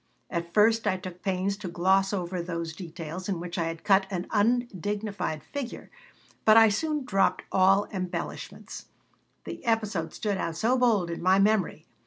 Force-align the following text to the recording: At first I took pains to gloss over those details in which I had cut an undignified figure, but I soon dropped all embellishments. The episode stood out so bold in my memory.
At 0.31 0.51
first 0.51 0.87
I 0.87 0.97
took 0.97 1.21
pains 1.21 1.57
to 1.57 1.67
gloss 1.67 2.11
over 2.11 2.41
those 2.41 2.73
details 2.73 3.29
in 3.29 3.39
which 3.39 3.59
I 3.59 3.65
had 3.65 3.83
cut 3.83 4.07
an 4.09 4.25
undignified 4.31 5.43
figure, 5.43 5.91
but 6.43 6.57
I 6.57 6.69
soon 6.69 7.05
dropped 7.05 7.43
all 7.51 7.85
embellishments. 7.93 8.87
The 9.43 9.63
episode 9.63 10.11
stood 10.11 10.39
out 10.39 10.55
so 10.55 10.75
bold 10.75 11.11
in 11.11 11.21
my 11.21 11.37
memory. 11.37 11.85